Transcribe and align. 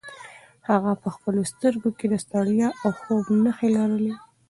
هغه 0.69 0.91
په 1.01 1.09
خپلو 1.15 1.41
سترګو 1.51 1.89
کې 1.97 2.05
د 2.09 2.13
ستړیا 2.23 2.69
او 2.83 2.89
خوب 2.99 3.23
نښې 3.43 3.69
لرلې. 3.75 4.13